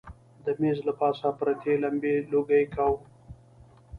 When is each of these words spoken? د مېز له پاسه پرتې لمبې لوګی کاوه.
د 0.45 0.47
مېز 0.61 0.77
له 0.87 0.93
پاسه 0.99 1.29
پرتې 1.39 1.73
لمبې 1.83 2.15
لوګی 2.31 2.63
کاوه. 2.73 2.99